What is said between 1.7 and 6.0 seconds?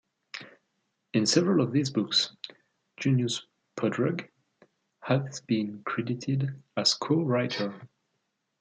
these books, Junius Podrug has been